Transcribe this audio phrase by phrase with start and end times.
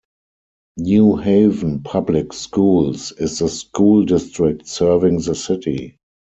[0.77, 5.99] New Haven Public Schools is the school district serving the city.